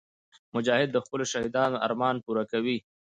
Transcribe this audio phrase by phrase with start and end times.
[0.55, 2.77] مجاهد د خپلو شهیدانو ارمان پوره کوي.